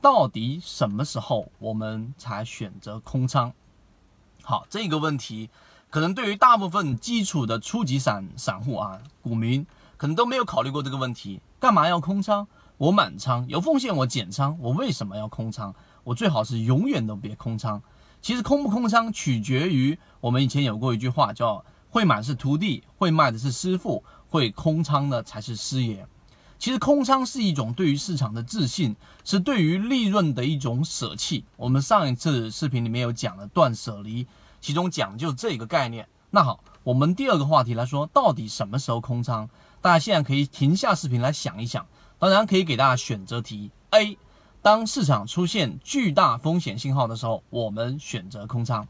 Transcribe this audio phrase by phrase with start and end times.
[0.00, 3.52] 到底什么时候我们才选择空仓？
[4.42, 5.50] 好，这个问题
[5.90, 9.66] 可能对于大部分基础的初级散散户啊，股民
[9.96, 11.40] 可能都没有考虑过这个问题。
[11.58, 12.46] 干嘛要空仓？
[12.78, 14.56] 我满仓有风险，我减仓。
[14.58, 15.74] 我为什么要空仓？
[16.02, 17.82] 我最好是永远都别空仓。
[18.22, 26.06] 其实空不空仓取决于我们以前有过一句话，叫会买是徒弟，会卖的是师傅，会空仓的才是师爷。
[26.60, 31.42] 其实空仓是一种对于市场的自信，是对于利润的一种舍弃。
[31.56, 34.26] 我们上一次视频里面有讲了断舍离，
[34.60, 36.06] 其中讲究这个概念。
[36.28, 39.48] 那好，我们第二个话题来说，到底什么时候空仓？
[39.80, 41.86] 大家现在可以停下视频来想一想。
[42.18, 44.18] 当然可以给大家选择题：A，
[44.60, 48.86] 当市场出现巨大风险信号的时候，我们选择空仓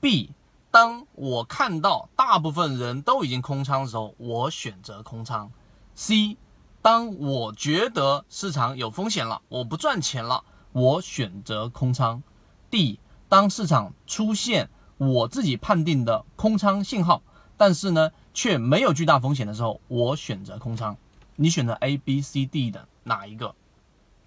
[0.00, 0.30] ；B，
[0.72, 5.52] 当我看到大部分人都已经空仓的时候，我选择空仓
[5.96, 6.36] ；C。
[6.86, 12.22] 当我觉得市场有风险了，我不赚钱了，我选择空仓。
[12.70, 17.22] D，当市场出现我自己判定的空仓信号，
[17.56, 20.96] 但是呢却没有巨大风险的时候，我选择空仓。
[21.34, 23.56] 你选择 A、B、C、D 的哪一个？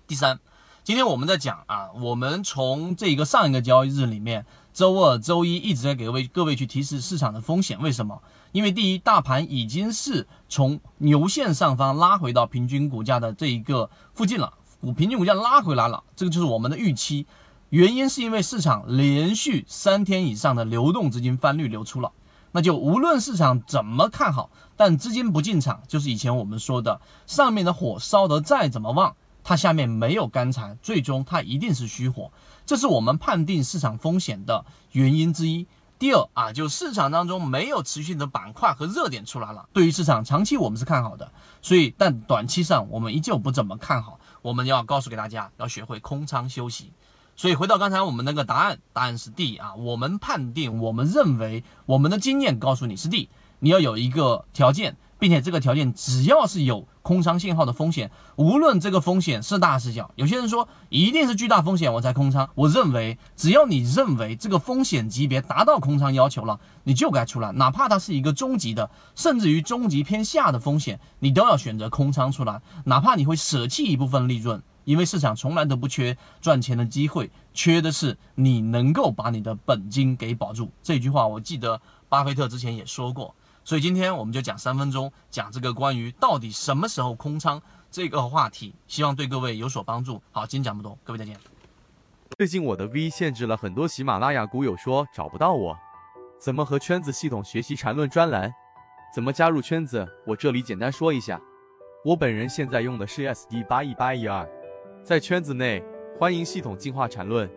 [0.05, 0.41] 第三，
[0.83, 4.45] 今天我们在讲啊，我们从这个上一个交易日里面，
[4.79, 7.77] 周二、周一一直在给各位各位去提示市场的风险。
[7.81, 8.21] 为什么？
[8.53, 17.27] 因为第一，大盘已经是从牛线上方拉回到平均股价的这一个附近了，股平均股价拉回来了，这个就是我们的预期。
[17.71, 22.13] 原因是因为市场连续三天以上的流动资金翻绿流出了，
[22.53, 29.13] 那就无论市场怎么看好，但资金不进场，就是以前我们说的，上面的火烧得再怎么旺，
[29.49, 32.31] 它下面没有干柴，最终它一定是虚火，
[32.67, 35.65] 这是我们判定市场风险的原因之一。
[35.97, 39.67] 第二啊，就市场当中没有持续的板块和热点出来了。
[39.73, 41.31] 对于市场长期我们是看好的，
[41.63, 44.19] 所以但短期上我们依旧不怎么看好。
[44.43, 46.93] 我们要告诉给大家，要学会空仓休息。
[47.35, 49.73] 所以回到刚才我们那个答案，答案是 D 啊。
[49.73, 53.29] 我们判定，我们认为，我们的经验告诉你是 D。
[53.57, 54.95] 你要有一个条件。
[55.19, 62.49] 并且这个条件，只要是有空仓信号的风险，无论这个风险是大是小，有些人说一定是巨大风险我才空仓。
[62.55, 80.71] 我认为，只要你认为这个风险级别达到空仓要求了，你就该出来，哪怕它是一个中级的，甚至于中级偏下的风险，你都要选择空仓出来，哪怕你会舍弃一部分利润，因为市场从来都不缺赚钱的机会，缺的是你能够把你的本金给保住。
[80.81, 83.35] 这句话我记得巴菲特之前也说过。
[83.69, 90.19] 所以今天我们就讲三分钟，讲这个关于到底什么时候空仓这个话题，希望对各位有所帮助。
[90.31, 91.37] 好，今天讲不多，各位再见。
[92.35, 95.77] 最近我的 V 限制了很多喜马拉雅股友说找不到我，
[96.39, 98.51] 怎么和圈子系统学习缠论专栏？
[99.13, 100.03] 怎么加入圈子？
[100.25, 101.39] 我这里简单说一下，
[102.03, 104.49] 我本人现在用的是 SD 八一八一二，
[105.03, 105.83] 在圈子内
[106.17, 107.47] 欢迎系统进化缠论。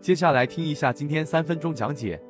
[0.00, 2.20] 接下来听一下今天三分钟讲解。